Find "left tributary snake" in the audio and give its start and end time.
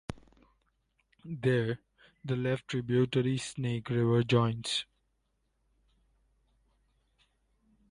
2.35-3.87